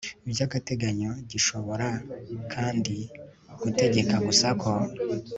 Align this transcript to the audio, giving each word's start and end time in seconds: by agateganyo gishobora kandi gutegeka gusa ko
by 0.29 0.39
agateganyo 0.45 1.11
gishobora 1.31 1.87
kandi 2.53 2.95
gutegeka 3.61 4.15
gusa 4.27 4.47
ko 4.61 4.71